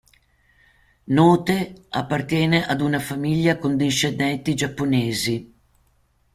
Note 1.13 1.75
appartiene 1.91 2.65
ad 2.65 2.81
una 2.81 2.97
famiglia 2.97 3.59
con 3.59 3.77
discendenti 3.77 4.55
giapponesi. 4.55 5.53